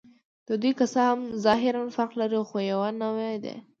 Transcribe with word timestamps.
دوی 0.61 0.71
که 0.79 0.85
څه 0.93 1.01
هم 1.09 1.19
ظاهراً 1.45 1.81
فرق 1.95 2.11
لري، 2.21 2.39
خو 2.49 2.57
یوه 2.71 2.89
نوعه 3.01 3.29
دي. 3.43 3.55